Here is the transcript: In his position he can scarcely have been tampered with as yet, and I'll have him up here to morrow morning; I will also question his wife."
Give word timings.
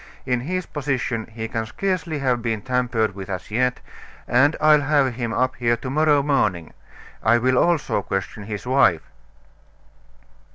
In 0.25 0.39
his 0.39 0.65
position 0.65 1.27
he 1.27 1.47
can 1.47 1.67
scarcely 1.67 2.17
have 2.17 2.41
been 2.41 2.63
tampered 2.63 3.13
with 3.13 3.29
as 3.29 3.51
yet, 3.51 3.81
and 4.27 4.55
I'll 4.59 4.81
have 4.81 5.13
him 5.13 5.31
up 5.31 5.57
here 5.57 5.77
to 5.77 5.91
morrow 5.91 6.23
morning; 6.23 6.73
I 7.21 7.37
will 7.37 7.55
also 7.59 8.01
question 8.01 8.45
his 8.45 8.65
wife." 8.65 9.03